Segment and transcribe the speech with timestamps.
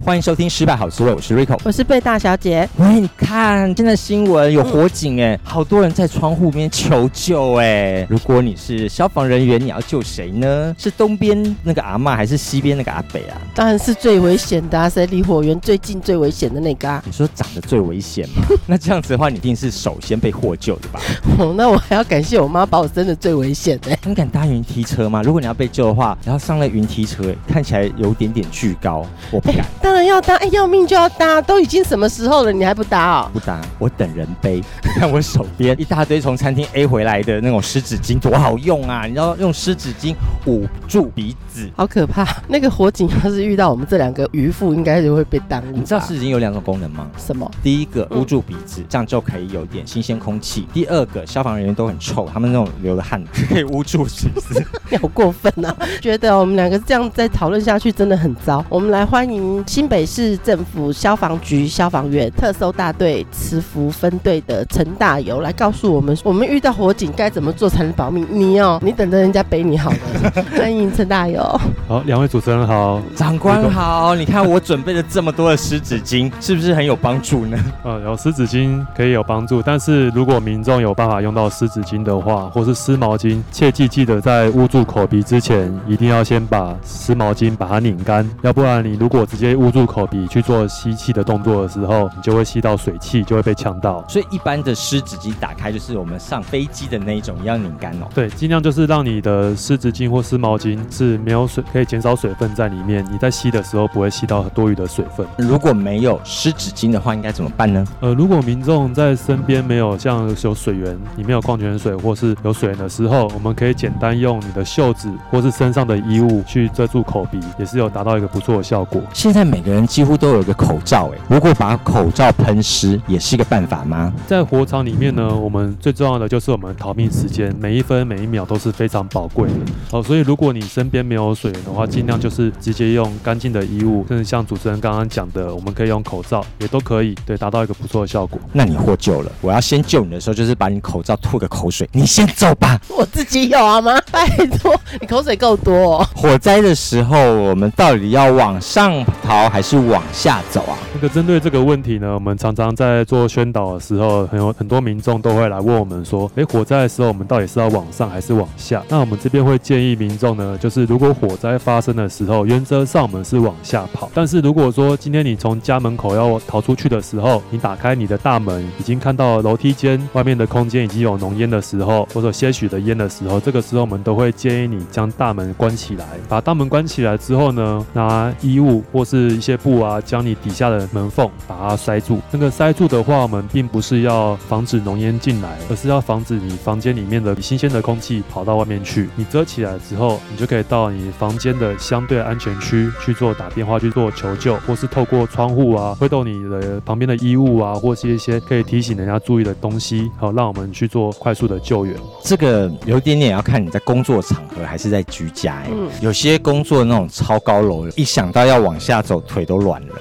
[0.00, 2.68] 欢迎收听《失败好滋味》，我是 Rico，我是贝大小姐。
[2.76, 8.04] 喂，你看，现在新闻有火警哎，好多人在窗户边求救哎。
[8.10, 10.74] 如果你是消防人员，你要救谁呢？
[10.76, 13.40] 是东边那个阿嬷，还是西边那个阿北啊？
[13.54, 17.00] 当然是最危险的啊，谁离火源最近、最危险的那个啊？
[17.06, 18.42] 你说长得最危险吗？
[18.66, 21.00] 那这样子的话，你一定是首先被获救的吧？
[21.38, 23.96] 哦，那我还要感谢我妈把我生的最危险哎。
[24.04, 25.22] 你敢搭云梯车吗？
[25.22, 29.64] 如果你要被救的话，然后上了云梯车，看起来有点点巨高，我不敢。
[29.82, 33.30] 当然要搭，哎，要命就要搭，都已经什么时候了，你还不搭哦？
[33.32, 34.62] 不搭，我等人背。
[34.84, 39.06] 你看我手边一大堆从餐厅 A 回来的那种湿纸巾，多好用啊！
[39.06, 40.14] 你知道用湿纸巾
[40.46, 42.24] 捂住鼻子，好可怕。
[42.46, 45.72] 那个火警要是遇到我们这两个渔夫，应该就会被耽误。
[45.72, 47.10] 你知道湿纸巾有两种功能吗？
[47.18, 47.50] 什么？
[47.62, 50.68] 第一个捂住鼻子，这样就可以有点新鲜空气。
[50.72, 54.64] 第二个，消防人员都很臭，他们那种流的汗可以捂住鼻子。
[54.88, 55.74] 你好过分啊！
[56.00, 58.64] 觉得我们两个这样再讨论下去真的很糟。
[58.68, 68.26] 我们来欢迎新北市政府消防局消防员特搜大队慈福分队的陈大友来告诉我们，我们遇到火警该怎么做才能保命？
[68.30, 69.96] 你哦，你等着人家背你好了。
[70.58, 71.40] 欢迎陈大友。
[71.88, 74.14] 好，两位主持人好，长官好。
[74.14, 77.58] 你看我准备了这么多的湿纸巾，是不是很有帮助呢？
[77.82, 94.04] 呃，有湿纸巾可以有帮助，但是如果民众有办法用到湿纸巾的话，或是湿毛巾，切记记得在捂住口鼻之前，一定要先把湿毛巾把它拧干，要不然你如果直接捂住口鼻去做吸气的动作的时候，你就会吸到水汽，就会被呛到。
[94.08, 98.08] 所以一般的湿纸巾打开就是我们上飞机的那一种，要拧干哦。
[98.12, 103.06] 对，尽量就是让你的湿纸巾或湿毛巾是没有水，可以减少水分在里面。
[103.12, 105.24] 你在吸的时候不会吸到多余的水分。
[105.38, 107.84] 如果没有湿纸巾的话，应该怎么办呢？
[108.00, 119.00] 呃，如果民众在身边没有像有水源，里面有矿泉水或是有水源的时候，我们可以简单用你的袖子或是身上的衣物去遮住口鼻，也是有达到一个不错的效果。
[119.12, 124.10] 现在每个人几乎都有一个口罩，哎，如果把口罩喷湿，也是一个办法吗？
[124.26, 129.54] 在火场里面呢，我们最重要的就是我们逃命时间，每一分每一秒都是非常宝贵的。
[129.90, 138.40] 哦，所以如果你身边没有水源的话，尽量就是直接用干净的衣物，甚至像主持人刚刚讲的，我们可以用口罩，也都可以，对，达到一个不错的效果。
[138.54, 142.80] 那你获救了，我要先救你的时候，就是把你口罩吐个口水，你先走吧。
[142.88, 144.00] 我自己有啊吗？
[144.10, 144.26] 拜
[144.58, 146.08] 托，你口水够多哦。
[146.16, 150.78] 火灾的时候，我们到底要往上逃还是往下走啊？
[150.94, 164.10] 那个针对这个问题呢，我们常常在做宣导的时候，很有很多民众都会来问我们说：“诶，火灾的时候，我们到底是要往上还是往下？”那我们这边会建议民众呢，就是如果火灾发生的时候，原则上我们是往下跑。
[164.14, 176.06] 但是如果说今天你从家门口要逃出去的时候，你打开你的大门，已经看到楼梯间外面的空间已经有浓烟的时候，或者些许的烟的时候，这个时候我们都会建议你将大门关起来。
[176.28, 182.20] 把大门关起来之后呢，拿衣物或是一些布啊，将你底下的门缝把它塞住。
[182.30, 189.08] 那个塞住的话，我们并不是要防止浓烟进来，而是要防止你房间里面的新鲜的空气跑到外面去。
[189.16, 201.94] 你遮起来之后，你就可以到你房间的相对安全区去做打电话去做求救，或是透过窗户啊挥动你的旁边的衣物啊，或是一些可以提醒人家注意的东西，好让我们去做快速的救援。
[202.22, 209.94] 这个有一点点要看你在工作场合还是在居家，欸，嗯，有些工作那种超高楼，一想到要往下走，腿都软了；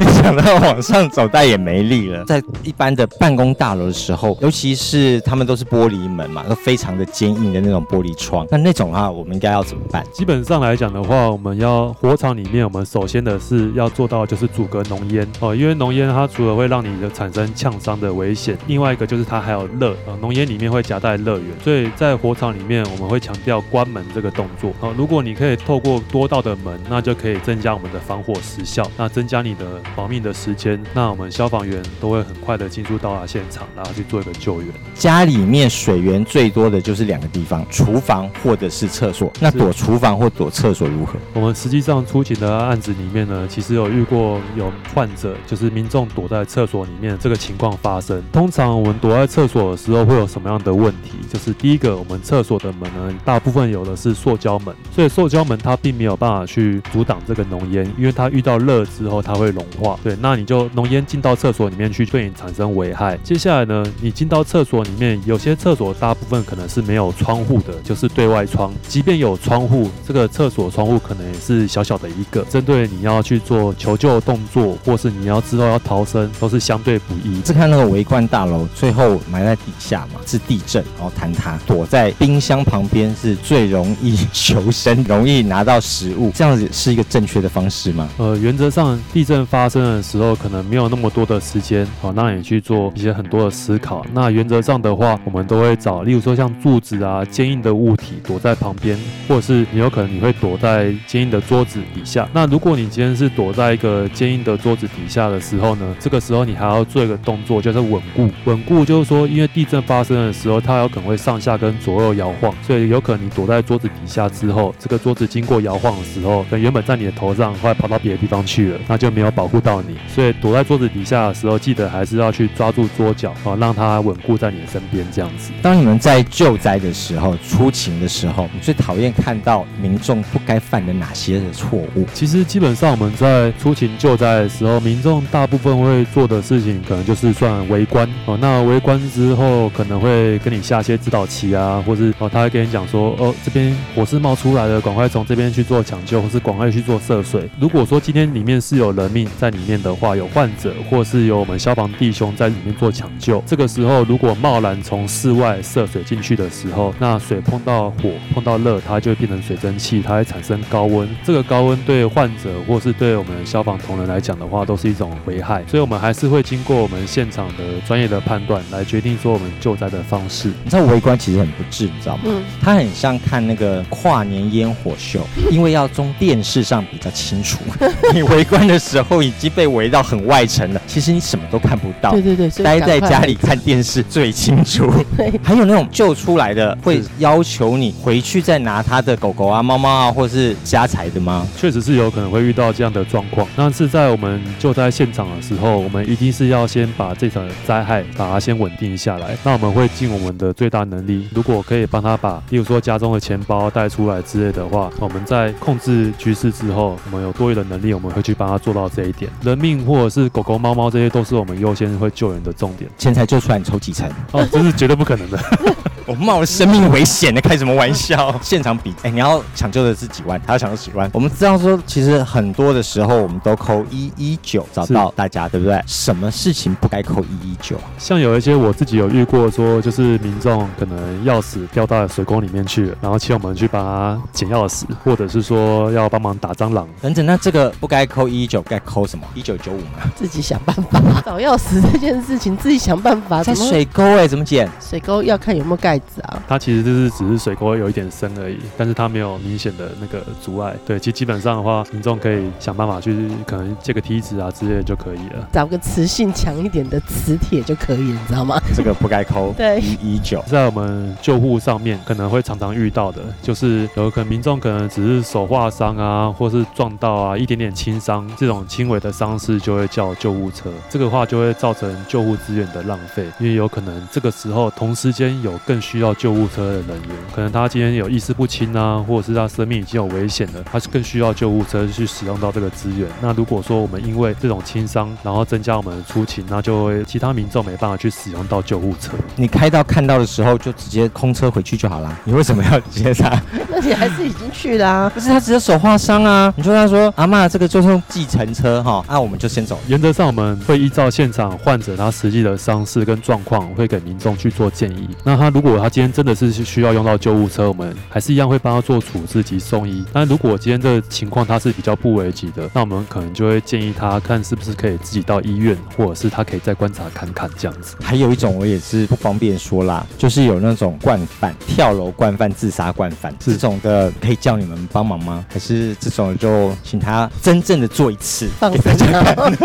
[0.00, 2.24] 没 想到往上走，但也没力了。
[2.24, 10.04] 在一般的办公大楼的时候，尤其是他们都是玻璃门嘛，都非常的坚硬的那种玻璃窗，那那种啊，我们应该要怎么办？
[10.12, 24.92] 基本上来讲的话，我们要火场里面，我们首先的是要做到就是阻隔浓烟哦，因为浓烟它除了会让你的产生呛伤的危险，另外一个就是它还有热呃，浓烟里面会夹带热源，所以在火场里面我们会强调关门这个动作哦。
[24.96, 34.70] 如果你可以透过多道的门，那就可以增加我们的防火时效，那增加你的保命的时间，那我们消防员都会很快的进入到达现场，然后去做一个救援。
[34.94, 39.32] 家里面水源最多的就是两个地方，厨房或者是厕所。
[39.40, 41.14] 那躲厨房或躲厕所如何？
[41.32, 48.22] 我们实际上出勤的案子里面呢，其实有遇过有患者，就是民众躲在厕所里面这个情况发生。
[48.32, 51.12] 通常我们躲在厕所的时候会有什么样的问题？
[51.32, 59.98] 就是第一个，我们厕所的门呢，大部分有的是塑胶门，所以塑胶门它并没有办法去阻挡这个浓烟，因为它遇到热之后，它会融化。
[60.04, 63.18] 对，那你就浓烟进到厕所里面去，对你产生危害。
[63.24, 68.72] 接下来呢，你进到厕所里面，有些厕所大部分可能是没有窗户的，就是对外窗。
[68.86, 77.42] 即便有窗户，这个厕所窗户可能也是小小的一个，针对你要去做求救动作，或是你要知道要逃生，都是相对不易。
[77.44, 88.08] 是看那个围观大楼最后埋在底下嘛，是地震然后坍塌，躲在冰箱旁边是最容易求生、容易拿到食物，这样子是一个正确的方式吗？
[88.18, 94.04] 呃，原则上地震发生的时候，可能没有那么多的时间，哦，让你去做一些很多的思考。
[94.12, 98.98] 那原则上的话，我们都会找，例如说像柱子啊、坚硬的物体躲在旁边，
[99.28, 102.28] 或者是你有可能你会躲在坚硬的桌子底下。
[102.32, 108.30] 那如果你今天是躲在一个坚硬的桌子底下的时候呢，这个时候你还要做一个动作，就是稳固。
[108.44, 119.96] 稳固就是说，因为地震发生的时候，它有可能会上下跟左右摇晃，所以有可能你躲在桌子底下之后，这个桌子经过摇晃的时候，跟原本在你的头上，后来跑到别的地方去了，那就没有保护到你。
[120.12, 125.52] 所以躲在桌子底下的时候，记得还是要去抓住桌角啊，让它稳固在你的身边，这样子。
[125.62, 132.04] 当你们在救灾的时候，出勤的时候，你最讨厌看到民众不该犯的哪些的错误？
[132.12, 138.36] 其实基本上我们在出勤救灾的时候，民众大部分会做的事情，可能就是算围观哦。
[138.40, 147.48] 那围观之后，可能会跟你下些指导棋啊，或是哦，他会跟你讲说，哦，这边火势冒出来了，赶快从这边去做抢救，或是赶快去做涉水。
[147.60, 161.06] 如果说今天里面是有人命在里面的话，有患者，或是有我们消防弟兄在里面做抢救，这个时候如果贸然从室外涉水进去的时候，那水碰到火，碰到热，它就会变成水蒸气，它会产生高温。
[161.24, 165.62] 这个高温对患者或是对我们消防同仁来讲的话，都是一种危害。
[165.66, 170.48] 所以，我们还是会经过我们现场的专业的判断来决定说我们救灾的方式。
[170.64, 172.22] 你知道围观其实很不智，你知道吗？
[172.28, 172.42] 嗯。
[172.62, 175.20] 它很像看那个跨年烟火秀，
[175.50, 177.58] 因为要从电视上比较清楚。
[178.14, 182.12] 你围观的时候已经被围到很外层了，其实你什么都看不到。
[182.12, 184.90] 对对对，待在家里看电视最清楚。
[185.16, 185.32] 对。
[185.42, 191.46] 还有那种救出来的，会要求你回去再拿他的狗狗啊、猫猫啊，或是家财的吗？
[191.56, 193.46] 确实是有可能会遇到这样的状况。
[193.56, 199.36] 但是在我们救灾现场的时候，我们一定是要先把这场灾害把它先稳定下来。
[199.44, 209.30] 那我们会尽我们的最大能力，如果可以帮他把，例如说家中的钱包带出来之类的话，我们在控制局势之后，我们有多余的能力，我们会去帮他做到这一点。
[209.42, 212.90] 人命或者是狗狗、猫猫这些，都是我们优先会救援的重点。
[212.98, 214.06] 钱财救出来，你抽几成？
[214.32, 215.38] 哦，这是绝对不可能的。
[216.06, 218.32] 我冒了生命危险的，开什么玩笑？
[218.40, 221.10] 现场比，哎、欸，你要抢救的是几万，他要抢救十万。
[221.12, 225.82] 我们知道说，其实很多的时候，我们都扣一一九找到大家，对不对？
[225.84, 227.76] 什么事情不该扣一一九？
[227.98, 237.26] 像有一些我自己有遇过，说就是民众可能钥匙掉到水沟里面去了，然后请我们去帮他捡钥匙，或者是说要帮忙打蟑螂等等。
[237.26, 239.24] 那这个不该扣一一九，该扣什么？
[239.32, 240.10] 一九九五吗？
[240.16, 243.44] 自己想办法找钥匙这件事情，自己想办法。
[243.44, 244.68] 在水沟哎、欸，怎么捡？
[244.80, 246.42] 水沟要看有没有盖子啊。
[246.48, 250.74] 它其实就是只是水沟有一点深而已，但是它没有明显的那个阻碍。
[250.84, 255.48] 对，其实基本上的话，民众可以想办法去，可能借个梯子啊之类的就可以了。
[255.52, 258.60] 找个磁性强一点的磁铁就可以，你知道吗？
[258.74, 259.54] 这个不该扣。
[259.56, 270.70] 对，一一九，在我们救护上面可能会常常遇到的，就是有可能民众可能只是手划伤啊，或是撞到啊，一点点轻伤，这种轻微的伤势就会叫救护车。
[270.88, 283.06] 这个话就会造成救护资源的浪费，因为有可能这个时候同时间有更需要救护车的人员，可能他今天有意识不清啊，或者是他生命已经有危险了，他是更需要救护车去使用到这个资源。
[283.20, 289.12] 那如果说我们因为这种轻伤，然后增加我们的出勤，那就会其他民众没办法去使用到救护车。
[289.36, 292.18] 你开到看到的时候，就直接空车回去就好了。
[292.24, 293.38] 你为什么要接他？
[293.68, 295.10] 那你还是已经去了啊？
[295.12, 296.52] 不是他只有手划伤啊？
[296.56, 299.78] 你说他说阿妈，这个就是用计程车哈，那、啊、我们就先走。
[299.88, 305.08] 原则上我们会依照现场患者他实际的伤势跟状况，会给民众去做建议。
[305.24, 310.04] 那他如果他今天真的是需要用到救护车，我们还是一样会帮他做处置及送医。
[310.12, 317.96] 但如果今天这个情况他是比较不危急的，那我们可能就会建议他看是不是可以自己到医院，或者是他可以再观察看看这样子。
[318.00, 325.44] 还有一种我也是不方便说啦，就是有那种惯犯跳楼惯犯、自杀惯犯这种的，可以叫你们帮忙吗？
[325.48, 328.48] 还是这种就请他真正的做一次？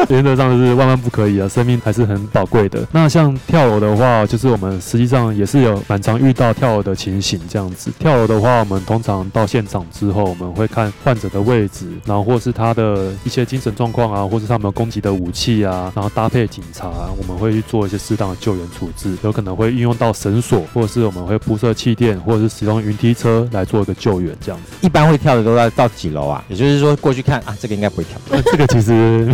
[0.07, 2.87] 原则上是万万不可以啊，生命还是很宝贵的。
[2.91, 7.91] 那像跳楼的话，就是我们实际上也是有蛮常遇到跳楼的情形这样子。
[7.97, 24.85] 跳楼的话，我们通常到现场之后，我们会看患者的位置，然后或是他的一些精神状况啊，或是他们攻击的武器啊，然后搭配警察，我们会去做一些适当的救援处置，有可能会运用到绳索，或者是我们会铺设气垫，或者是使用云梯车来做一个救援这样子。
[24.85, 26.43] 一般会跳的都在到几楼啊？
[26.47, 28.19] 也就是说过去看啊，这个个应该不会跳。
[28.29, 29.27] 那 这个其实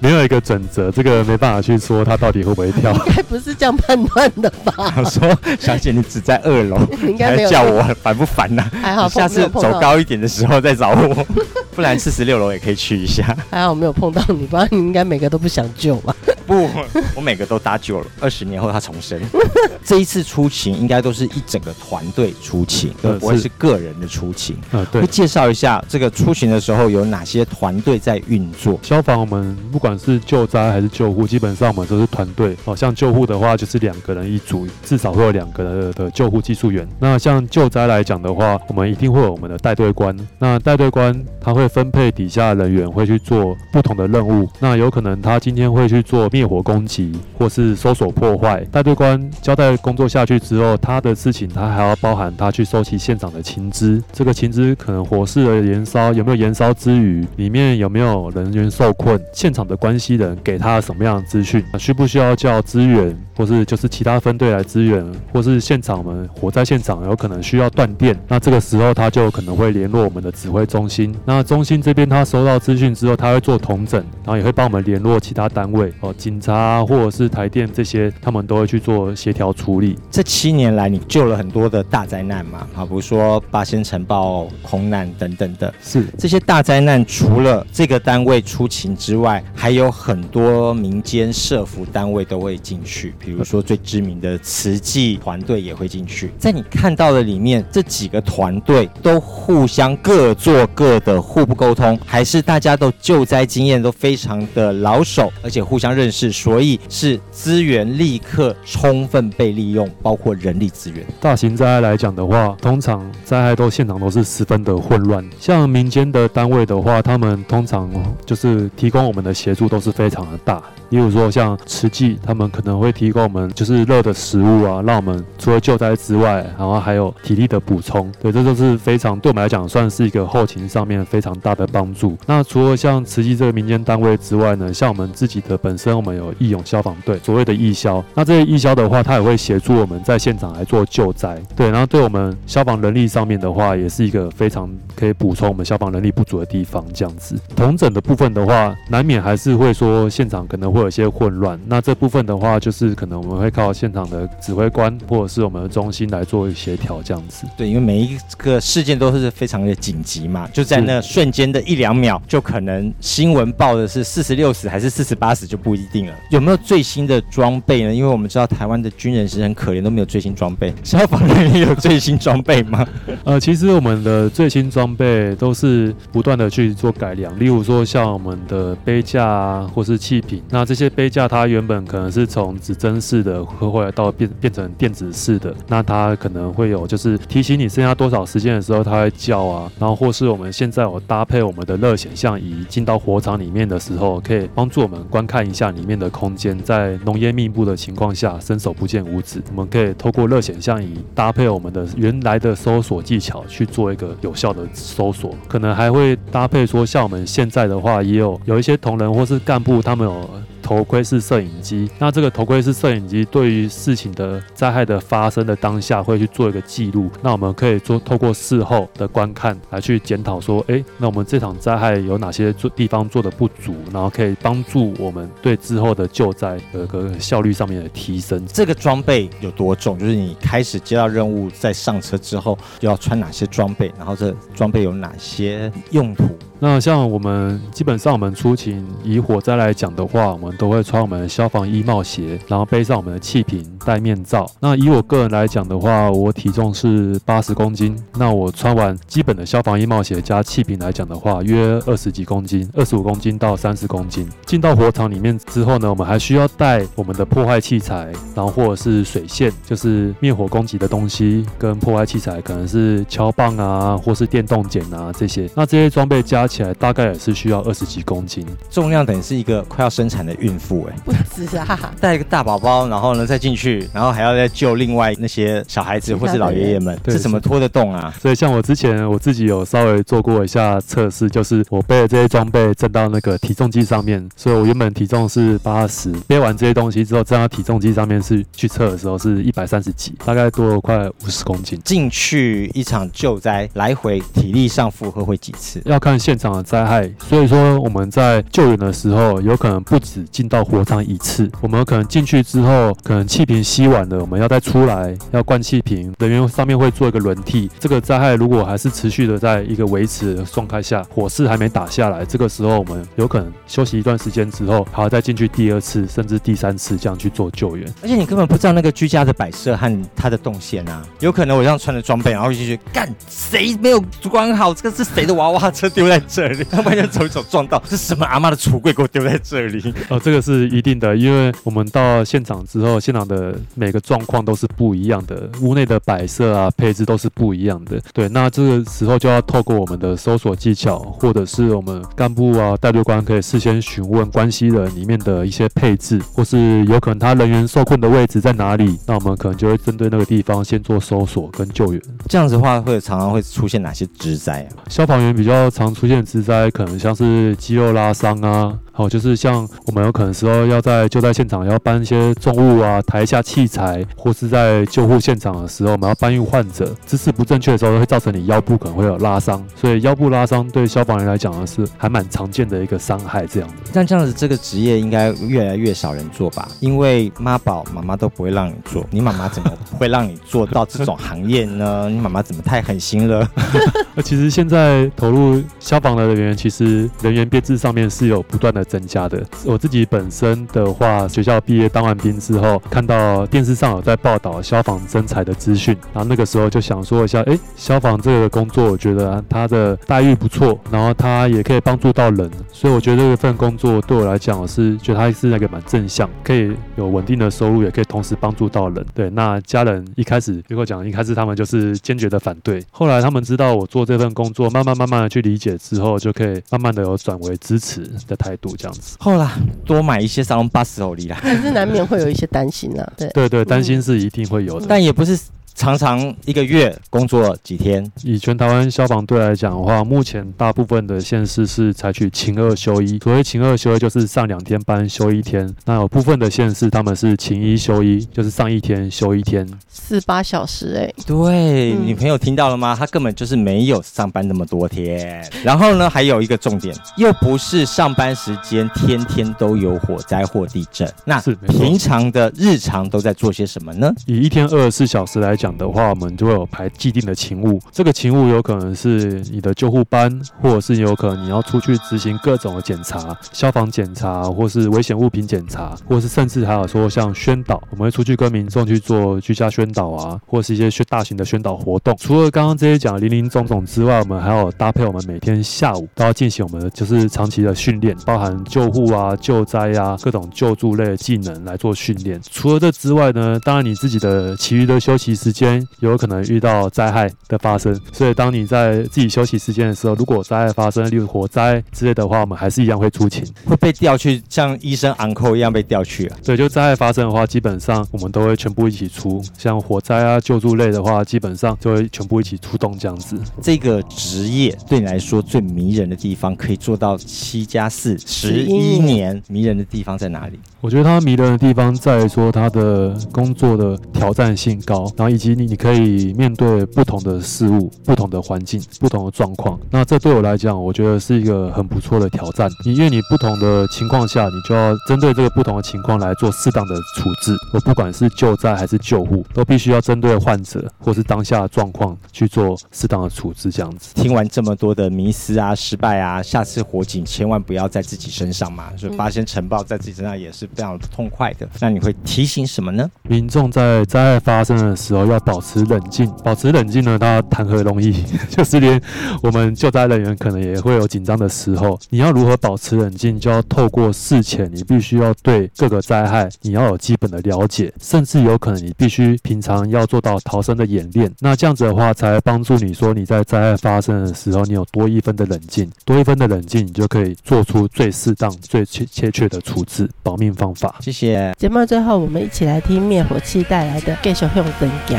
[0.00, 2.92] 没有一个准则，这个没办法去说他到底会不会跳。
[3.06, 4.74] 应该不是这样判断的吧？
[4.96, 8.64] 我说小姐，你只在二楼，你 应该没有叫我烦不烦呐？
[8.82, 11.26] 还好，下次走高一点的时候再找我，
[11.74, 13.36] 不然四十六楼也可以去一下。
[13.50, 16.14] 还好我没有碰到你，不然你应该每个都不想救吧？
[16.46, 16.68] 不，
[17.14, 18.06] 我每个都搭救了。
[18.20, 19.20] 二十年后他重生。
[19.84, 24.56] 这一次出勤应该都是一整个团队出勤，而不会是个人的出勤。
[24.70, 25.00] 呃，对。
[25.00, 28.78] 会介绍一下这个出勤的时候有哪些团队在运作？
[28.82, 32.56] 消防我们不管是救灾还是救护，基本上我们都是团队。
[32.64, 36.86] 哦，像救护的话就是两个人一组，至少会有两个人的救护技术员。
[36.98, 40.16] 那像救灾来讲的话，我们一定会有我们的带队官。
[40.38, 44.48] 那带队官他会会分配底下人员会去做不同的任务。
[44.58, 48.64] 那有可能他今天会去做灭火攻击，或是搜索破坏。
[48.72, 54.02] 带队官交代工作下去之后，他的事情他还要包含他去收集现场的情资。
[54.12, 71.14] 这个情资可能火势的燃烧有没有燃烧之余，里面有没有人员受困，现场的关系人给他什么样的资讯，需不需要叫支援，或是就是其他分队来支援，或是现场我们火灾现场有可能需要断电，那这个时候他就可能会联络我们的指挥中心。
[71.24, 79.98] 那中心这边他收到资讯之后，他会做统整，然后也会帮我们联络其他单位哦，警察或者是台电这些，他们都会去做协调处理。
[80.10, 82.66] 这七年来，你救了很多的大灾难嘛？
[82.72, 85.70] 好，比如说八仙城爆、空难等等的。
[85.82, 93.12] 是这些大灾难，除了这个单位出勤之外，还有很多民间社服单位都会进去。
[93.18, 96.30] 比如说最知名的慈济团队也会进去。
[96.38, 111.04] 在你看到的里面，这几个团队都互相各做各的，互不沟通，还是大家都救灾经验都非常的老手，而且互相认识，所以是资源立刻充分被利用，包括人力资源。
[111.20, 117.90] 大型灾害来讲的话，通常灾害都现场都是十分的混乱，像民间的单位的话，他们通常
[118.24, 120.62] 就是提供我们的协助都是非常的大。
[120.90, 128.12] 例如说像慈济，他们可能会提供我们就是热的食物啊，让我们除了救灾之外，然后还有体力的补充。
[128.20, 132.18] 对，这都是非常对我们来讲算是一个后勤上面非常大的帮助。
[132.26, 138.04] 那除了像慈济这个民间单位之外呢，像我们自己的本身，我们有义勇消防队，所谓的义消。
[138.14, 141.40] 那这些义消的话，它也会协助我们在现场来做救灾。
[141.56, 146.84] 对，然后对我们消防人力上面的话，也是一个非常可以补充我们消防人力不足的地方。
[146.92, 150.82] 这样子，统整的部分的话，难免还是会说现场可能会。
[150.82, 157.46] 有些混乱，那这部分的话，就是可能我们会靠现场的指挥官或者是我们的中心来做协调，这样子。
[157.56, 166.12] 对，因为每一个事件都是非常的紧急嘛，就在那瞬瞬间的一两秒，就可能新闻报的是四十六死还是四十八死就不一定了。
[166.30, 167.94] 有没有最新的装备呢？
[167.94, 170.74] 因为我们知道台湾的军人是很可怜，都没有最新装备。
[170.82, 172.84] 消防人员有最新装备吗？
[173.22, 180.64] 呃，其实我们的最新装备都是不断的去做改良，例如说像我们的杯架啊，或是气瓶，那。
[180.72, 210.30] 这些杯架它原本可能是从指针式的，后来到变变成电子式的，那它可能会有就是提醒你剩下多少时间的时候，它会叫啊，然后或是我们现在有搭配我们的热显像仪，进到火场里面的时候，可以帮助我们观看一下里面的空间，在浓烟密布的情况下，伸手不见五指，我们可以透过热显像仪搭配我们的原来的搜索技巧去做一个有效的搜索，可能还会搭配说像我们现在的话，也有有一些同仁或是干部，他们有。
[210.62, 228.46] 头盔式摄影机，那这个头盔式摄影机对于事情的灾害的发生的当下会去做一个记录，那我们可以做透过事后的观看来去检讨说，哎，那我们这场灾害有哪些做地方做的不足，然后可以帮助我们对之后的救灾有个效率上面的提升。
[228.46, 229.98] 这个装备有多重？
[229.98, 236.24] 就是你开始接到任务，在上车之后就要穿哪些装备，然后这装备有哪些用途？
[236.64, 244.48] 那像我们基本上我们出勤以火灾来讲的话，我们都会穿我们的消防衣帽鞋，然后背上我们的气瓶，戴面罩。
[244.60, 254.28] 那以我个人来讲的话，我体重是八十公斤，那我穿完基本的消防衣帽鞋加气瓶来讲的话，约二十几公斤，二十五公斤到三十公斤。
[254.46, 265.50] 进到火场里面之后呢，我们还需要带我们的破坏器材，然后或者是水线，就是灭火攻击的东西，跟破坏器材可能是敲棒啊，或是电动剪啊这些。
[265.56, 278.12] 那这些装备加起来大概也是需要二十几公斤，重量等于是一个快要生产的孕妇哎，不止啊，带一个大宝宝，然后呢再进去去，然后还要再救另外那些小孩子或是老爷爷们，对这怎么拖得动啊？
[278.20, 291.80] 所以像我之前我自己有稍微做过一下测试，就是我背了这些装备站到那个体重机上面，所以我原本体重是八十，背完这些东西之后站到体重机上面是去测的时候是一百三十几，大概多了快五十公斤。
[291.84, 295.80] 进去一场救灾，来回体力上负荷会几次？
[295.84, 307.70] 要看现场的灾害，所以说我们在救援的时候，有可能不止进到火场一次，我们可能进去之后，可能气瓶吸完了，我们要再出来，要灌气瓶，人员上面会做一个轮替。
[307.78, 317.86] 这个灾害如果还是持续的在一个维持的状态下，火势还没打下来，这个时候我们有可能休息一段时间之后，还要再进去第二次甚至第三次这样去做救援。
[318.02, 324.72] 而且你根本不知道那个居家的摆设和它的动线啊，有可能我这样穿着装备，然后进去干，谁没有关好？
[324.74, 326.64] 这个是谁的娃娃车丢在这里？
[326.70, 329.94] 他万一走一走撞到，是什么阿妈的橱柜给我丢在这里？
[330.08, 338.00] 哦，这个是一定的，因为我们到现场之后，现场的每个状况都是不一样的，屋内的摆设啊、配置都是不一样的。
[338.12, 352.02] 对，那这个时候就要透过我们的搜索技巧，或者是我们干部啊、带队官可以事先询问关系人里面的一些配置，或是有可能他人员受困的位置在哪里，那我们可能就会针对那个地方先做搜索跟救援。
[352.28, 354.82] 这样子的话，会常常会出现哪些职灾啊？
[354.88, 358.78] 消防员比较常出现的职灾，可能像是肌肉拉伤啊。
[358.94, 373.46] 好，就是像我们有可能时候要在救灾现场要搬一些重物啊，抬一下器材，或是在救护现场的时候，我们要搬运患者，姿势不正确的时候会造成你腰部可能会有拉伤，所以腰部拉伤对消防员来讲呢是还蛮常见的一个伤害。
[373.46, 376.68] 这样子，但这样子这个职业应该越来越少人做吧？
[376.80, 382.10] 因为妈宝妈妈都不会让你做，你妈妈怎么会让你做到这种行业呢？
[382.10, 383.48] 你妈妈怎么太狠心了？
[384.14, 388.81] 那其实现在投入消防的人员，其实人员编制上面是有不断的。
[388.84, 389.42] 增加的。
[389.64, 409.04] 我自己本身的话，学校毕业当完兵之后，看到电视上有在报道消防征才的资讯，然后那个时候就想说一下，哎，消防这个工作，我觉得他的待遇不错，然后他也可以帮助到人，所以我觉得这份工作对我来讲，我是觉得他是那个蛮正向，可以有稳定的收入，也可以同时帮助到人。
[409.14, 418.71] 对，那家人一开始如果讲一开始他们就是坚决的反对，后来他们知道我做这份工作，慢慢慢慢的去理解之后，就可以慢慢的有转为支持的态度。
[418.76, 419.50] 这样子，后来
[419.84, 423.12] 多买一些沙龙巴斯欧里啦，可是难免会有一些担心啊。
[423.16, 425.38] 对对对，担心是一定会有的，但也不是。
[425.74, 428.10] 常常一个月工作几天？
[428.22, 433.18] 以全台湾消防队来讲的话，目前大部分的县市是采取勤二休一。
[433.18, 435.72] 所谓勤二休一，就是上两天班休一天。
[435.84, 441.14] 那有部分的县市他们是勤一休一，就是上一天休一天，四八小时哎、欸。
[441.26, 442.94] 对，女朋友听到了吗？
[442.98, 445.44] 他根本就是没有上班那么多天。
[445.64, 451.10] 然后呢，还有一个重点，又不是上班时间天天都有火灾或地震。
[451.24, 454.12] 那是平常的日常都在做些什么呢？
[454.26, 455.72] 以一天二十四小时来讲。
[455.72, 457.80] 的话，我们就会有排既定的勤务。
[457.90, 472.14] 这个勤务有可能是你的救护班，或者是有可能你要出去执行各种的检查，消防检查，或是危险物品检查，或是甚至还有说像宣导，我们会出去跟民众去做居家宣导啊，或是一些宣大型的宣导活动。
[472.18, 482.38] 除了刚刚这些讲的林林总总之外，我们还有搭配我们每天下午都要进行我们的就是长期的训练，包含救护啊、救灾啊各种救助类的技能来做训练。
[482.50, 485.51] 除了这之外呢，当然你自己的其余的休息时。
[485.52, 496.36] 间有可能遇到灾害的发生，所以当你在自己休息时间的时候，如果灾害发生，例如火灾之类的话，我们还是一样会出勤，会被调去像医生 uncle 一样被调去啊。
[496.44, 503.36] 对，就灾害发生的话，基本上我们都会全部一起出，像火灾啊、救助类的话，基本上就会全部一起出动这样子。
[503.60, 510.58] 这个职业对你来说最迷人的地方，可以做到七加四十一年，迷人的地方在哪里？
[510.80, 519.78] 我觉得它迷人的地方在于说它的工作的挑战性高，然后以及你你可以面对不同的事物、不同的环境、不同的状况。
[519.90, 522.70] 那这对我来讲，我觉得是一个很不错的挑战。
[522.84, 527.56] 你因为你不同的情况下，你就要针对这个不同的情况来做适当的处置。
[527.74, 533.70] 我不管是救灾还是救护，都必须要针对患者或是当下的状况去做适当的处置。
[533.70, 534.14] 这样子。
[534.14, 538.84] 听完这么多的迷思啊、失败啊，下次火警千万不要在自己身上嘛。
[538.96, 540.68] 所以发生尘爆在自己身上也是。
[540.74, 543.10] 非常痛快的，那你会提醒什么呢？
[543.24, 546.30] 民众在灾害发生的时候要保持冷静。
[546.44, 548.12] 保持冷静呢，它谈何容易？
[548.50, 549.00] 就是连
[549.42, 551.98] 我们救灾人员可能也会有紧张的时候。
[552.10, 553.38] 你要如何保持冷静？
[553.40, 561.32] 就要透过事前，你必须要对各个灾害你要有基本的了解，甚至有可能你必须平常要做到逃生的演练。
[561.40, 570.96] 那这样子的话，才帮助你说你在灾害发生的时候，你有多一分的冷静，多一分的冷静，你就可以做出最适当、最切切确的处置保命方法。
[571.00, 571.52] 谢谢。
[571.58, 575.18] 节目最后，我们一起来听灭火器带来的《继续向前行》。